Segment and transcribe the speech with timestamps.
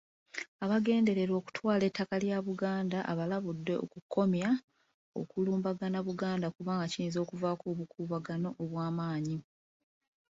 [0.63, 4.49] Abagendererwa okutwala ettaka lya Buganda abalabudde okukomya
[5.21, 9.37] okulumbagana Buganda kuba kiyinza okuvaako obuukubagano obw'amanyi.